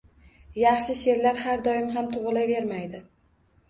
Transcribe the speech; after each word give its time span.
Yaxshi 0.61 0.95
she`rlar 1.03 1.39
har 1.43 1.63
doim 1.71 1.95
ham 1.99 2.13
tug`ilavermaydi 2.19 3.09